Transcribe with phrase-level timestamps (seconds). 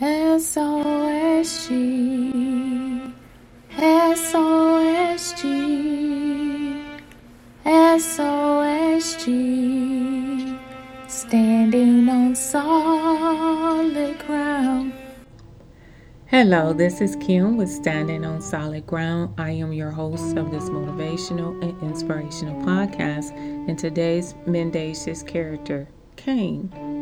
[0.00, 1.72] SOSG,
[3.76, 5.44] SOSG,
[7.64, 9.28] SOSG,
[11.08, 14.92] standing on solid ground.
[16.26, 19.34] Hello, this is Kim with Standing on Solid Ground.
[19.38, 23.32] I am your host of this motivational and inspirational podcast,
[23.68, 25.86] and today's mendacious character,
[26.16, 27.01] Cain.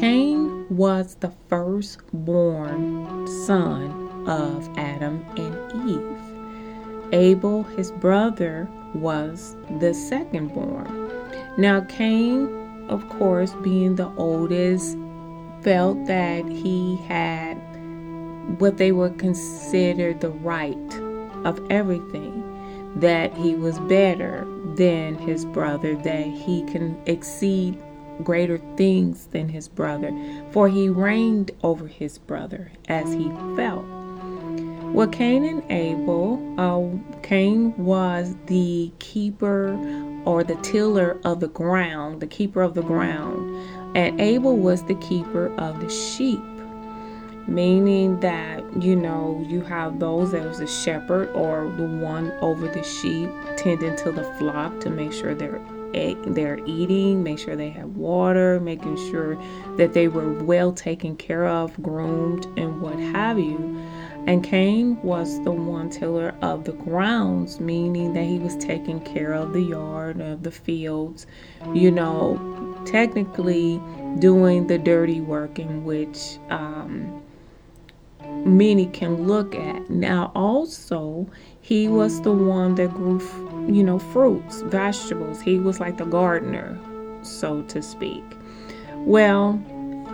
[0.00, 7.12] Cain was the firstborn son of Adam and Eve.
[7.12, 10.88] Abel, his brother, was the secondborn.
[11.58, 14.96] Now, Cain, of course, being the oldest,
[15.60, 17.56] felt that he had
[18.58, 20.94] what they would consider the right
[21.44, 22.42] of everything,
[22.96, 24.46] that he was better
[24.76, 27.78] than his brother, that he can exceed
[28.24, 30.12] greater things than his brother,
[30.50, 33.84] for he reigned over his brother as he felt.
[34.92, 39.78] Well, Cain and Abel, uh, Cain was the keeper
[40.24, 44.96] or the tiller of the ground, the keeper of the ground, and Abel was the
[44.96, 46.40] keeper of the sheep.
[47.46, 52.68] Meaning that, you know, you have those that was a shepherd or the one over
[52.68, 55.60] the sheep tending to the flock to make sure they're
[55.92, 59.36] they're eating, make sure they have water, making sure
[59.76, 63.56] that they were well taken care of, groomed, and what have you.
[64.26, 69.32] And Cain was the one tiller of the grounds, meaning that he was taking care
[69.32, 71.26] of the yard, of the fields,
[71.72, 73.80] you know, technically
[74.18, 77.19] doing the dirty work in which um,
[78.44, 79.90] many can look at.
[79.90, 81.28] Now, also,
[81.60, 83.20] he was the one that grew,
[83.72, 85.40] you know, fruits, vegetables.
[85.40, 86.78] He was like the gardener,
[87.22, 88.24] so to speak.
[88.94, 89.54] Well,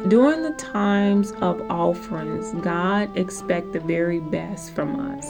[0.08, 5.26] during the times of offerings, God expects the very best from us.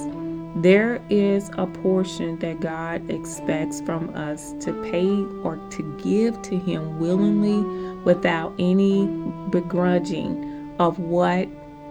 [0.62, 6.58] There is a portion that God expects from us to pay or to give to
[6.58, 7.62] Him willingly
[8.04, 9.06] without any
[9.50, 11.46] begrudging of what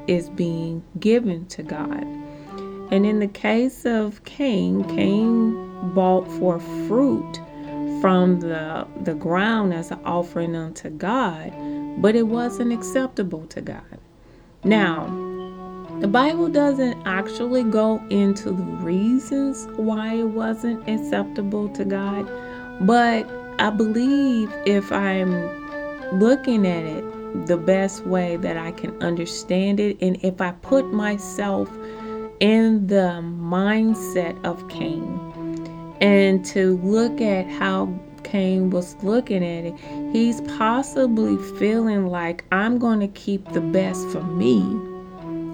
[0.07, 2.03] is being given to God.
[2.91, 7.41] And in the case of Cain, Cain bought for fruit
[7.99, 11.51] from the, the ground as an offering unto God,
[12.01, 13.99] but it wasn't acceptable to God.
[14.63, 15.07] Now,
[15.99, 22.29] the Bible doesn't actually go into the reasons why it wasn't acceptable to God,
[22.81, 23.27] but
[23.59, 25.31] I believe if I'm
[26.19, 27.03] looking at it
[27.45, 29.97] the best way that I can understand it.
[30.01, 31.69] And if I put myself
[32.39, 39.75] in the mindset of Cain and to look at how Cain was looking at it,
[40.11, 44.59] he's possibly feeling like I'm going to keep the best for me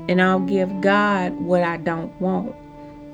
[0.10, 2.56] and I'll give God what I don't want.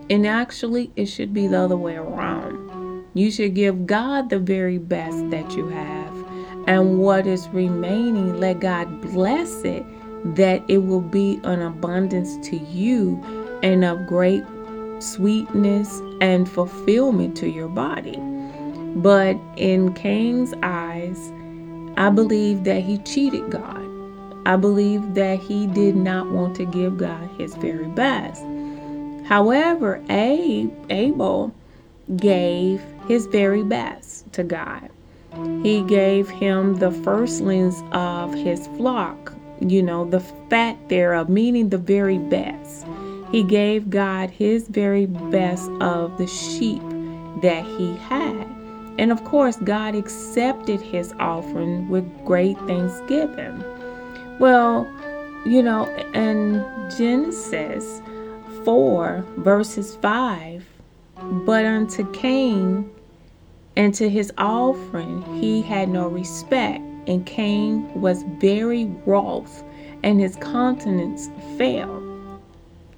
[0.10, 3.06] And actually, it should be the other way around.
[3.14, 6.07] You should give God the very best that you have
[6.68, 9.86] and what is remaining, let God bless it
[10.36, 13.22] that it will be an abundance to you
[13.64, 14.44] and of great
[15.00, 18.18] sweetness and fulfillment to your body.
[18.96, 21.32] But in Cain's eyes,
[21.98, 23.86] I believe that he cheated God.
[24.46, 28.44] I believe that he did not want to give God his very best.
[29.26, 31.54] However, Abe, Abel
[32.16, 34.90] gave his very best to God.
[35.64, 41.78] He gave him the firstlings of his flock, you know, the fat thereof, meaning the
[41.78, 42.86] very best.
[43.32, 46.82] He gave God his very best of the sheep
[47.42, 48.48] that he had.
[48.98, 53.64] And of course, God accepted his offering with great thanksgiving.
[54.40, 54.88] Well,
[55.46, 56.66] you know, in
[56.98, 58.02] Genesis
[58.64, 60.66] 4, verses 5,
[61.46, 62.90] but unto Cain
[63.78, 69.64] and to his offering he had no respect, and Cain was very wroth,
[70.04, 72.04] and his countenance fell.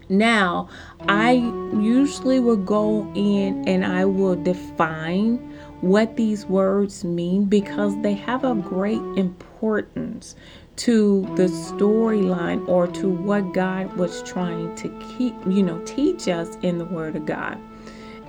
[0.07, 0.69] Now,
[1.07, 1.33] I
[1.73, 5.37] usually will go in and I will define
[5.81, 10.35] what these words mean because they have a great importance
[10.77, 16.57] to the storyline or to what God was trying to keep, you know, teach us
[16.63, 17.59] in the Word of God.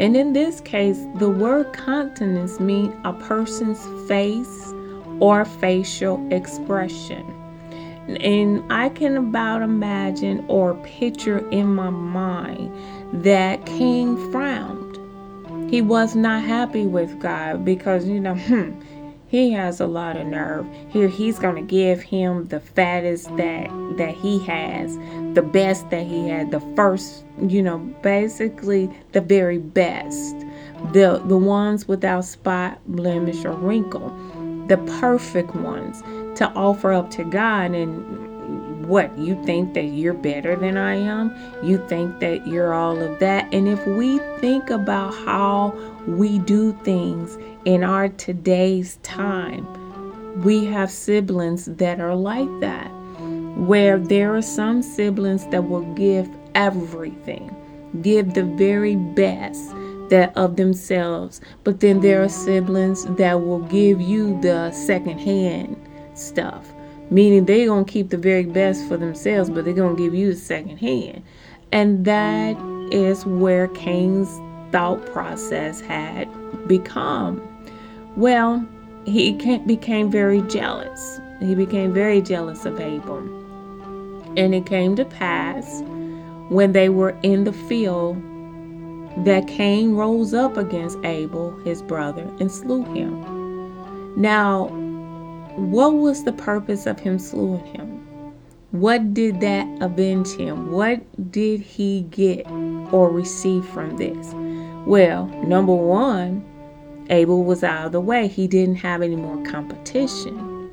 [0.01, 4.73] And in this case, the word countenance means a person's face
[5.21, 7.37] or facial expression.
[8.09, 12.75] And I can about imagine or picture in my mind
[13.23, 14.97] that Cain frowned.
[15.71, 18.73] He was not happy with God because, you know, hmm,
[19.31, 20.67] he has a lot of nerve.
[20.89, 24.97] Here he's to give him the fattest that that he has,
[25.35, 30.37] the best that he had, the first, you know, basically the very best.
[30.93, 34.11] The the ones without spot, blemish or wrinkle.
[34.67, 36.03] The perfect ones
[36.39, 38.30] to offer up to God and
[38.91, 39.17] what?
[39.17, 41.33] You think that you're better than I am,
[41.63, 43.53] you think that you're all of that.
[43.55, 45.71] And if we think about how
[46.07, 49.65] we do things in our today's time,
[50.43, 52.89] we have siblings that are like that,
[53.57, 57.55] where there are some siblings that will give everything,
[58.03, 59.71] give the very best
[60.09, 65.77] that of themselves, but then there are siblings that will give you the secondhand
[66.15, 66.67] stuff
[67.11, 70.15] meaning they're going to keep the very best for themselves, but they're going to give
[70.15, 71.23] you the second hand.
[71.73, 72.57] And that
[72.91, 74.29] is where Cain's
[74.73, 76.29] thought process had
[76.67, 77.41] become.
[78.17, 78.67] Well,
[79.05, 79.33] he
[79.67, 81.21] became very jealous.
[81.41, 83.19] He became very jealous of Abel.
[84.37, 85.83] And it came to pass
[86.49, 88.17] when they were in the field
[89.25, 94.21] that Cain rose up against Abel, his brother, and slew him.
[94.21, 94.69] Now,
[95.57, 98.01] what was the purpose of him slewing him?
[98.71, 100.71] What did that avenge him?
[100.71, 101.01] What
[101.33, 102.49] did he get
[102.93, 104.33] or receive from this?
[104.87, 106.45] Well, number one,
[107.11, 108.29] Abel was out of the way.
[108.29, 110.71] He didn't have any more competition.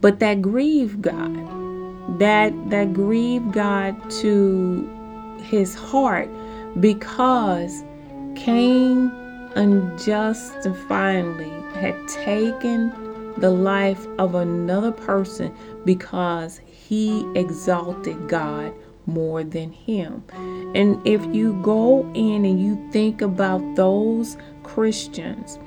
[0.00, 2.18] But that grieved God.
[2.18, 4.88] That that grieved God to
[5.42, 6.28] his heart
[6.80, 7.82] because
[8.34, 9.10] Cain
[9.54, 12.92] unjustifiably had taken
[13.40, 15.54] the life of another person
[15.84, 18.72] because he exalted God
[19.06, 20.22] more than him.
[20.74, 25.58] And if you go in and you think about those Christians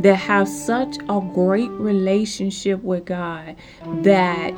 [0.00, 3.56] that have such a great relationship with God
[4.02, 4.54] that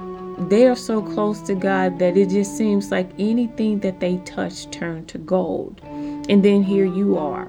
[0.49, 4.71] they are so close to God that it just seems like anything that they touch
[4.71, 5.81] turned to gold.
[6.29, 7.49] And then here you are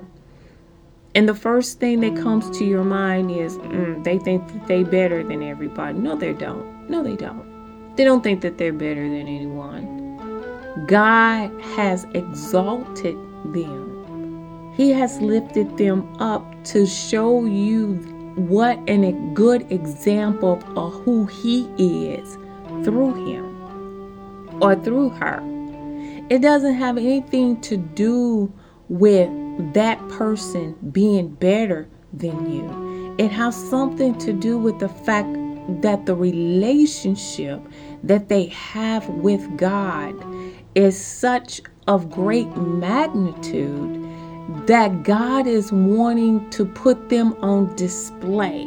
[1.15, 4.83] and the first thing that comes to your mind is mm, they think that they
[4.83, 5.97] better than everybody.
[5.97, 6.89] No, they don't.
[6.89, 7.95] No, they don't.
[7.95, 10.85] They don't think that they're better than anyone.
[10.87, 13.15] God has exalted
[13.53, 14.73] them.
[14.75, 17.93] He has lifted them up to show you
[18.35, 22.37] what a good example of who He is
[22.83, 25.43] through Him or through her.
[26.31, 28.51] It doesn't have anything to do
[28.89, 29.29] with
[29.73, 33.15] that person being better than you.
[33.17, 35.37] It has something to do with the fact
[35.81, 37.61] that the relationship
[38.03, 40.13] that they have with God
[40.75, 44.03] is such of great magnitude
[44.67, 48.63] that God is wanting to put them on display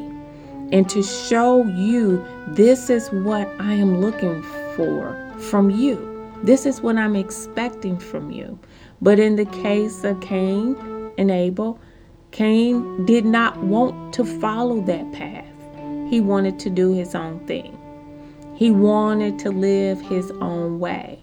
[0.73, 4.43] and to show you this is what I am looking
[4.75, 6.31] for from you.
[6.43, 8.59] This is what I'm expecting from you.
[9.01, 10.77] But in the case of Cain
[11.19, 11.79] and Abel,
[12.31, 15.45] Cain did not want to follow that path.
[16.09, 17.79] He wanted to do his own thing.
[18.55, 21.21] He wanted to live his own way.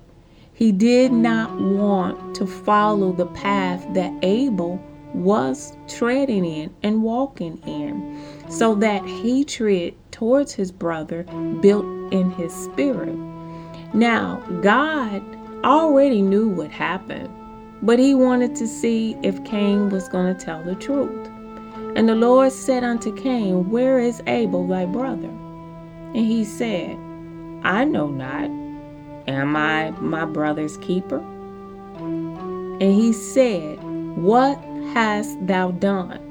[0.54, 4.80] He did not want to follow the path that Abel
[5.14, 8.24] was treading in and walking in.
[8.50, 11.24] So that hatred towards his brother
[11.62, 13.16] built in his spirit.
[13.94, 15.24] Now, God
[15.64, 17.30] already knew what happened
[17.84, 21.28] but he wanted to see if Cain was going to tell the truth.
[21.98, 25.28] And the Lord said unto Cain, Where is Abel thy brother?
[25.28, 26.92] And he said,
[27.64, 28.50] I know not.
[29.28, 31.20] Am I my brother's keeper?
[31.20, 33.84] And he said,
[34.16, 34.58] What
[34.94, 36.22] hast thou done?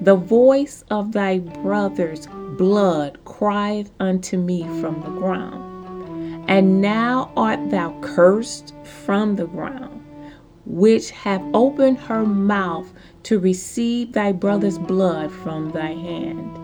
[0.00, 6.44] The voice of thy brother's blood crieth unto me from the ground.
[6.48, 10.05] And now art thou cursed from the ground
[10.66, 12.92] which have opened her mouth
[13.22, 16.58] to receive thy brother's blood from thy hand.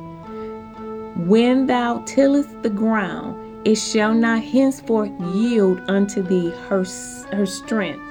[1.29, 6.85] When thou tillest the ground, it shall not henceforth yield unto thee her,
[7.33, 8.03] her strength.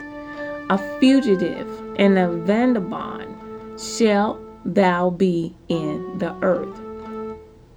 [0.69, 1.67] A fugitive
[1.99, 3.35] and a vagabond
[3.79, 6.79] shalt thou be in the earth.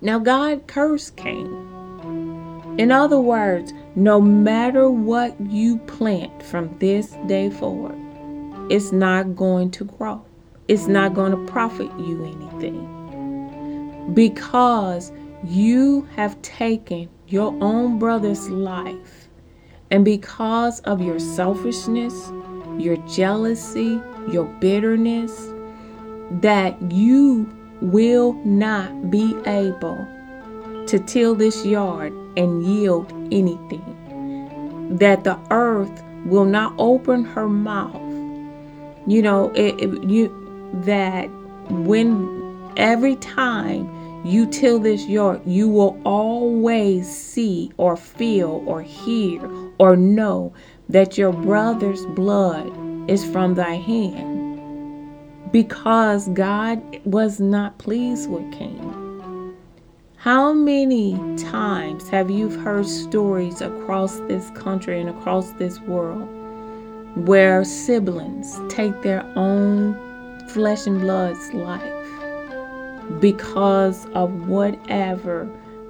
[0.00, 1.48] Now God cursed Cain.
[2.78, 7.96] In other words, no matter what you plant from this day forward,
[8.70, 10.24] it's not going to grow.
[10.68, 14.12] It's not going to profit you anything.
[14.14, 15.12] Because
[15.44, 19.28] you have taken your own brother's life,
[19.90, 22.32] and because of your selfishness,
[22.78, 25.52] your jealousy, your bitterness,
[26.40, 27.46] that you
[27.80, 30.06] will not be able
[30.86, 34.96] to till this yard and yield anything.
[34.98, 38.03] That the earth will not open her mouth.
[39.06, 40.32] You know, it, it, you
[40.84, 41.28] that
[41.70, 43.90] when every time
[44.24, 49.40] you till this yard, you will always see or feel or hear
[49.78, 50.52] or know
[50.88, 52.70] that your brother's blood
[53.10, 54.34] is from thy hand
[55.52, 59.54] because God was not pleased with Cain.
[60.16, 66.28] How many times have you heard stories across this country and across this world
[67.14, 69.94] where siblings take their own
[70.48, 71.82] flesh and blood's life
[73.20, 75.48] because of whatever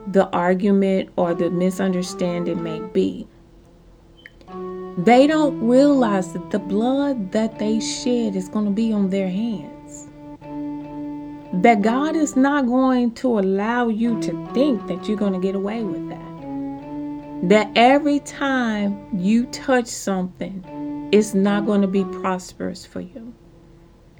[0.08, 3.26] the argument or the misunderstanding may be?
[4.98, 9.28] They don't realize that the blood that they shed is going to be on their
[9.28, 10.08] hands.
[11.62, 15.54] That God is not going to allow you to think that you're going to get
[15.54, 17.48] away with that.
[17.48, 20.64] That every time you touch something,
[21.12, 23.34] it's not going to be prosperous for you.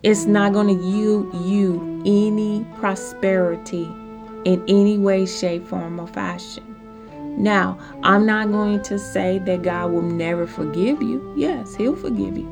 [0.02, 3.84] It's not going to yield you any prosperity
[4.44, 6.62] in any way, shape, form, or fashion.
[7.38, 11.32] Now, I'm not going to say that God will never forgive you.
[11.36, 12.50] Yes, He'll forgive you.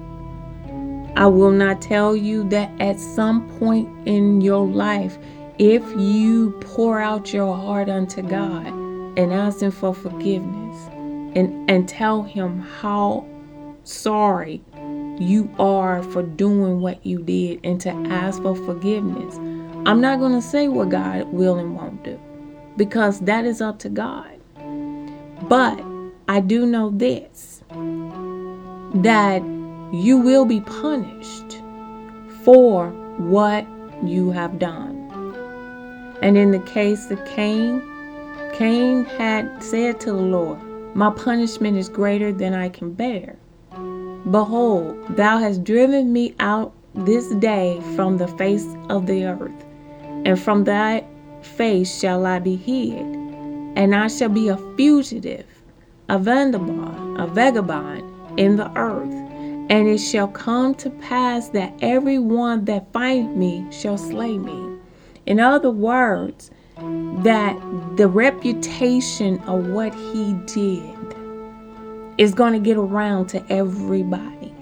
[1.15, 5.19] I will not tell you that at some point in your life,
[5.59, 10.89] if you pour out your heart unto God and ask Him for forgiveness
[11.37, 13.27] and, and tell Him how
[13.85, 14.63] sorry
[15.19, 19.37] you are for doing what you did and to ask for forgiveness,
[19.87, 22.21] I'm not going to say what God will and won't do
[22.77, 24.39] because that is up to God.
[25.49, 25.83] But
[26.29, 27.63] I do know this
[28.95, 29.43] that
[29.93, 31.61] you will be punished
[32.45, 33.67] for what
[34.05, 34.99] you have done.
[36.23, 37.83] And in the case of Cain,
[38.53, 40.59] Cain had said to the Lord,
[40.95, 43.37] My punishment is greater than I can bear.
[44.31, 49.65] Behold, thou hast driven me out this day from the face of the earth,
[50.25, 51.05] and from thy
[51.43, 53.23] face shall I be hid
[53.77, 55.47] and I shall be a fugitive,
[56.09, 59.13] a vagabond, a vagabond in the earth.
[59.71, 64.79] And it shall come to pass that every one that find me shall slay me.
[65.25, 67.57] In other words, that
[67.97, 71.02] the reputation of what he did
[72.23, 74.55] is going to get around to everybody.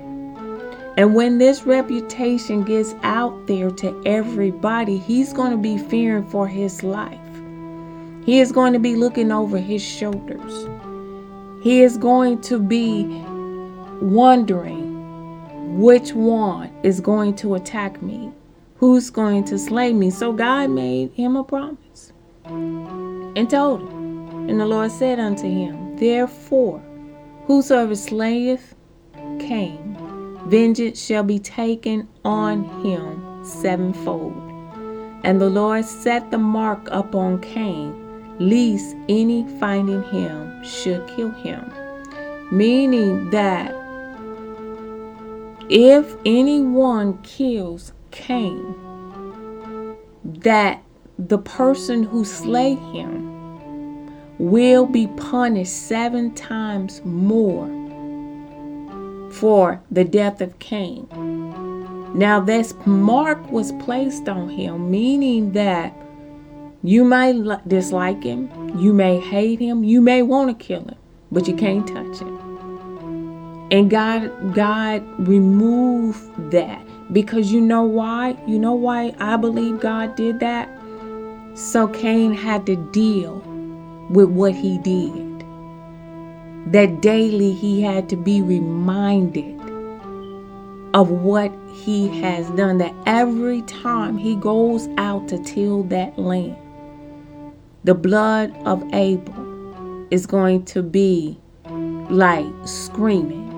[0.96, 6.48] And when this reputation gets out there to everybody, he's going to be fearing for
[6.48, 7.18] his life.
[8.24, 10.68] He is going to be looking over his shoulders.
[11.62, 13.04] He is going to be
[14.00, 18.32] wondering which one is going to attack me,
[18.78, 20.08] who's going to slay me.
[20.08, 22.14] So God made him a promise
[22.46, 24.48] and told him.
[24.48, 26.82] And the Lord said unto him, Therefore,
[27.46, 28.74] whosoever slayeth
[29.38, 29.96] Cain,
[30.46, 34.34] vengeance shall be taken on him sevenfold.
[35.22, 41.70] And the Lord set the mark upon Cain lest any finding him should kill him.
[42.50, 43.74] Meaning that
[45.68, 48.74] if anyone kills Cain,
[50.24, 50.82] that
[51.18, 53.39] the person who slay him
[54.40, 57.68] will be punished seven times more
[59.30, 61.06] for the death of Cain.
[62.14, 65.94] Now, this mark was placed on him, meaning that
[66.82, 67.34] you may
[67.66, 70.96] dislike him, you may hate him, you may want to kill him,
[71.30, 73.68] but you can't touch him.
[73.70, 76.82] And God God removed that
[77.12, 78.36] because you know why?
[78.46, 80.68] You know why I believe God did that?
[81.54, 83.44] So Cain had to deal
[84.10, 85.44] with what he did.
[86.72, 89.58] That daily he had to be reminded
[90.92, 92.78] of what he has done.
[92.78, 96.56] That every time he goes out to till that land,
[97.84, 101.38] the blood of Abel is going to be
[102.10, 103.48] like screaming,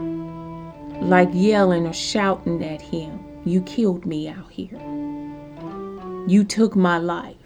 [1.01, 3.19] like yelling or shouting at him.
[3.45, 4.79] You killed me out here.
[6.29, 7.37] You took my life.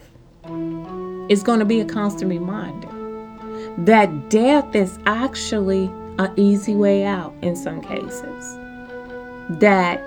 [1.30, 2.95] It's going to be a constant reminder
[3.78, 8.56] that death is actually an easy way out in some cases.
[9.60, 10.02] That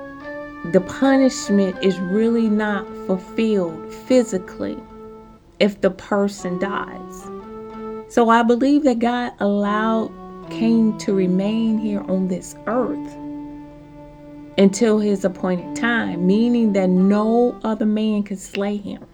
[0.72, 4.78] the punishment is really not fulfilled physically
[5.60, 7.24] if the person dies.
[8.14, 10.12] So I believe that God allowed
[10.50, 13.16] Cain to remain here on this earth
[14.58, 19.06] until his appointed time, meaning that no other man could slay him.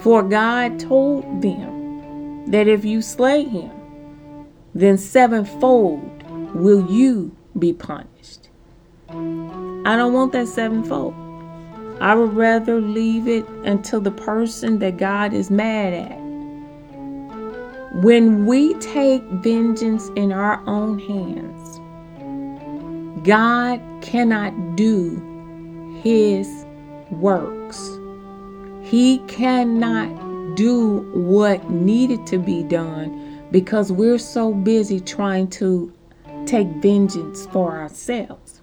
[0.00, 1.73] For God told them
[2.48, 3.70] that if you slay him,
[4.74, 6.22] then sevenfold
[6.54, 8.48] will you be punished.
[9.08, 11.14] I don't want that sevenfold.
[12.00, 16.18] I would rather leave it until the person that God is mad at.
[18.02, 21.80] When we take vengeance in our own hands,
[23.24, 26.66] God cannot do his
[27.12, 27.90] works.
[28.82, 30.23] He cannot
[30.54, 35.92] do what needed to be done because we're so busy trying to
[36.46, 38.60] take vengeance for ourselves.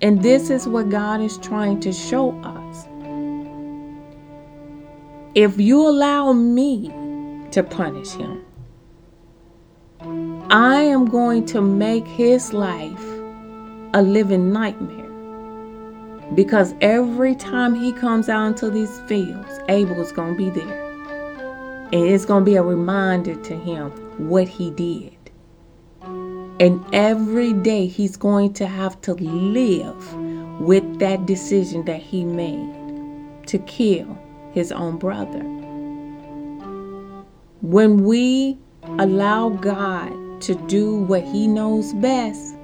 [0.00, 2.86] And this is what God is trying to show us.
[5.34, 6.88] If you allow me
[7.52, 8.44] to punish him,
[10.50, 13.04] I am going to make his life
[13.94, 15.02] a living nightmare.
[16.34, 20.81] Because every time he comes out into these fields, Abel is going to be there.
[21.92, 23.90] And it's going to be a reminder to him
[24.28, 25.16] what he did.
[26.60, 30.14] And every day he's going to have to live
[30.60, 34.18] with that decision that he made to kill
[34.52, 35.40] his own brother.
[37.60, 38.58] When we
[38.98, 42.54] allow God to do what he knows best,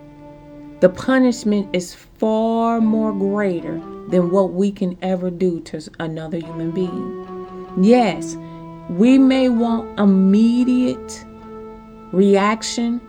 [0.81, 6.71] the punishment is far more greater than what we can ever do to another human
[6.71, 7.77] being.
[7.81, 8.37] Yes,
[8.89, 11.25] we may want immediate
[12.13, 13.01] reaction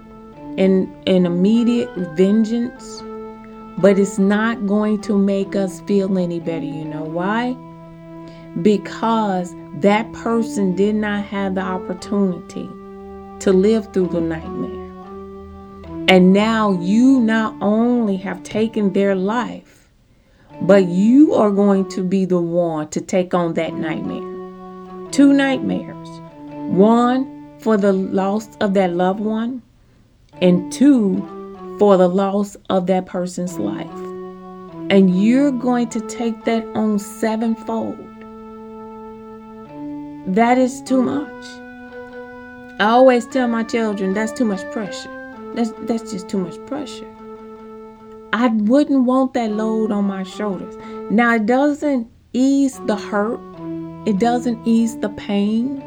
[0.57, 3.01] and, and immediate vengeance,
[3.77, 6.65] but it's not going to make us feel any better.
[6.65, 7.53] You know why?
[8.61, 12.67] Because that person did not have the opportunity
[13.39, 14.69] to live through the nightmare.
[16.09, 19.87] And now you not only have taken their life,
[20.61, 24.38] but you are going to be the one to take on that nightmare.
[25.11, 26.07] Two nightmares
[26.69, 29.61] one for the loss of that loved one,
[30.41, 31.17] and two
[31.79, 33.87] for the loss of that person's life.
[34.91, 37.97] And you're going to take that on sevenfold.
[40.35, 41.45] That is too much.
[42.79, 45.09] I always tell my children that's too much pressure.
[45.55, 47.07] That's that's just too much pressure.
[48.31, 50.75] I wouldn't want that load on my shoulders.
[51.09, 53.39] Now it doesn't ease the hurt.
[54.05, 55.83] It doesn't ease the pain.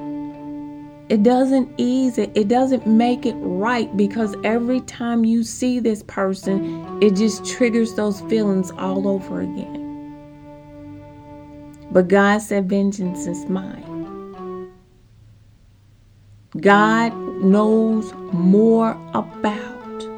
[1.09, 2.31] It doesn't ease it.
[2.35, 7.94] It doesn't make it right because every time you see this person, it just triggers
[7.94, 9.98] those feelings all over again.
[11.90, 14.03] But God said, Vengeance is mine.
[16.61, 20.09] God knows more about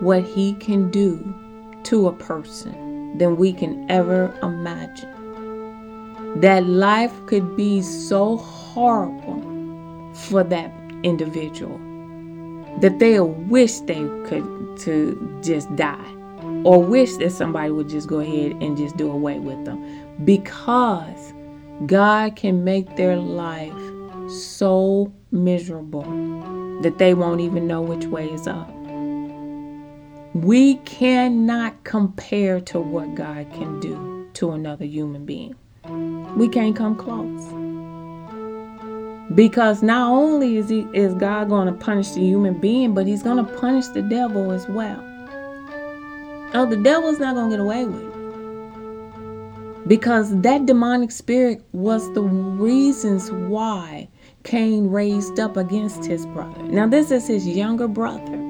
[0.00, 1.34] what He can do
[1.84, 5.15] to a person than we can ever imagine.
[6.40, 9.42] That life could be so horrible
[10.14, 10.72] for that
[11.02, 11.78] individual
[12.80, 16.12] that they'll wish they could to just die
[16.64, 21.32] or wish that somebody would just go ahead and just do away with them because
[21.86, 23.72] God can make their life
[24.30, 26.02] so miserable
[26.82, 28.70] that they won't even know which way is up.
[30.34, 35.54] We cannot compare to what God can do to another human being.
[36.36, 37.44] We can't come close.
[39.34, 43.22] Because not only is he is God going to punish the human being, but he's
[43.22, 45.02] going to punish the devil as well.
[46.54, 49.88] Oh, the devil's not going to get away with it.
[49.88, 54.08] Because that demonic spirit was the reasons why
[54.44, 56.62] Cain raised up against his brother.
[56.62, 58.45] Now, this is his younger brother.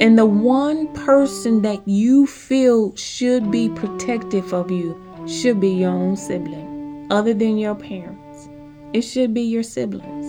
[0.00, 5.90] And the one person that you feel should be protective of you should be your
[5.90, 8.48] own sibling, other than your parents.
[8.94, 10.26] It should be your siblings.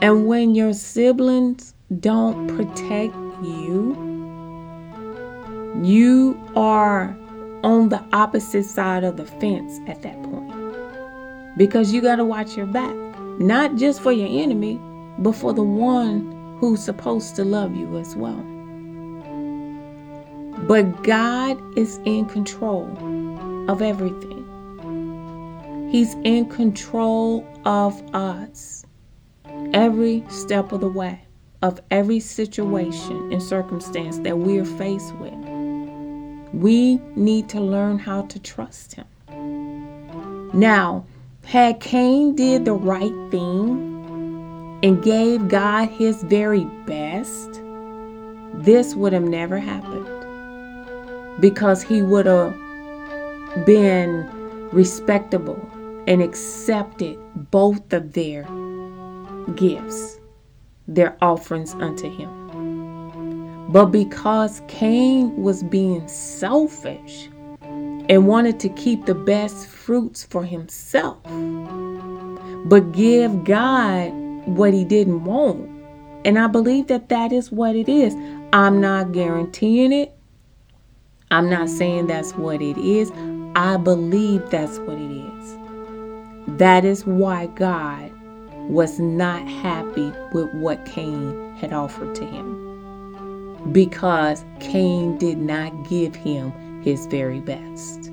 [0.00, 3.94] And when your siblings don't protect you,
[5.82, 7.14] you are
[7.64, 10.52] on the opposite side of the fence at that point
[11.58, 12.94] because you got to watch your back,
[13.38, 14.80] not just for your enemy,
[15.18, 18.53] but for the one who's supposed to love you as well.
[20.66, 22.88] But God is in control
[23.70, 24.40] of everything.
[25.90, 28.84] He's in control of us
[29.72, 31.20] every step of the way,
[31.62, 35.34] of every situation and circumstance that we are faced with.
[36.52, 39.06] We need to learn how to trust Him.
[40.52, 41.04] Now,
[41.44, 47.60] had Cain did the right thing and gave God his very best,
[48.54, 50.13] this would have never happened.
[51.40, 52.54] Because he would have
[53.66, 54.28] been
[54.72, 55.58] respectable
[56.06, 57.18] and accepted
[57.50, 58.46] both of their
[59.54, 60.20] gifts,
[60.86, 62.30] their offerings unto him.
[63.68, 67.28] But because Cain was being selfish
[67.62, 71.22] and wanted to keep the best fruits for himself,
[72.66, 74.10] but give God
[74.46, 75.70] what he didn't want.
[76.24, 78.14] And I believe that that is what it is.
[78.52, 80.16] I'm not guaranteeing it.
[81.34, 83.10] I'm not saying that's what it is.
[83.56, 85.58] I believe that's what it is.
[86.58, 88.12] That is why God
[88.68, 93.72] was not happy with what Cain had offered to him.
[93.72, 96.52] Because Cain did not give him
[96.84, 98.04] his very best.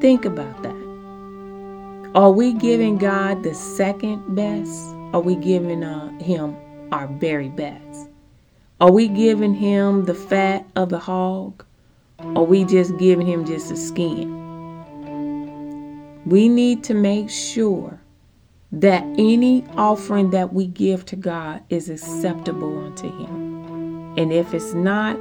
[0.00, 2.10] Think about that.
[2.14, 4.94] Are we giving God the second best?
[5.12, 6.54] Are we giving uh, Him
[6.92, 8.13] our very best?
[8.84, 11.64] Are we giving Him the fat of the hog?
[12.18, 14.28] Or we just giving Him just the skin?
[16.26, 17.98] We need to make sure
[18.72, 24.18] that any offering that we give to God is acceptable unto Him.
[24.18, 25.16] And if it's not,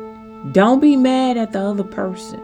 [0.51, 2.41] don't be mad at the other person.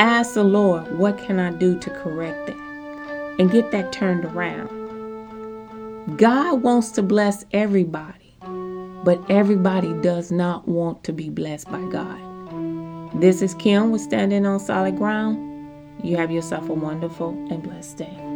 [0.00, 2.56] Ask the Lord, what can I do to correct that
[3.38, 4.68] and get that turned around?
[6.16, 8.21] God wants to bless everybody,
[9.04, 13.20] but everybody does not want to be blessed by God.
[13.20, 15.48] This is Kim with Standing on Solid Ground.
[16.02, 18.31] You have yourself a wonderful and blessed day.